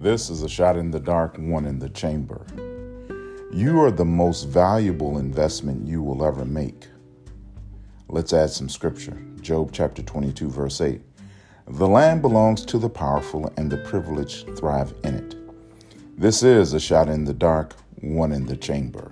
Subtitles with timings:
[0.00, 2.46] This is a shot in the dark, one in the chamber.
[3.52, 6.86] You are the most valuable investment you will ever make.
[8.08, 9.20] Let's add some scripture.
[9.40, 11.00] Job chapter 22, verse 8.
[11.66, 15.34] The land belongs to the powerful, and the privileged thrive in it.
[16.16, 19.10] This is a shot in the dark, one in the chamber.